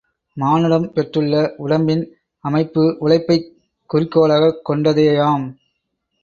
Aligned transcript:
மானுடம் 0.33 0.93
பெற்றுள்ள 0.93 1.53
உடம்பின் 1.57 2.15
அமைப்பு 2.39 2.95
உழைப்பைக் 2.99 3.53
குறிக்கோளாகக் 3.85 4.69
கொண்டதேயாம். 4.69 5.45